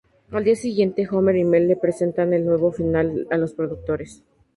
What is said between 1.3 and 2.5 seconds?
y Mel le presentan el